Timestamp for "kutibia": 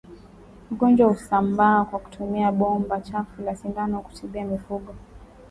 4.01-4.45